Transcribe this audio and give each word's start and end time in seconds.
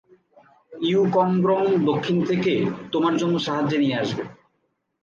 You 0.71 1.01
কংগ্রং 1.15 1.61
দক্ষিণ 1.85 2.17
থেকে 2.25 2.53
তোমার 2.91 3.13
জন্য 3.17 3.35
সাহায্যে 3.39 3.77
নিয়ে 3.77 3.99
আসবে। 4.03 4.23